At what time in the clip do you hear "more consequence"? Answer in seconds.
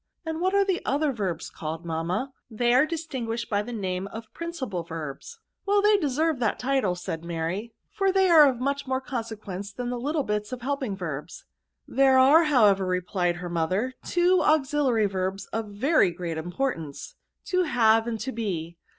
8.87-9.71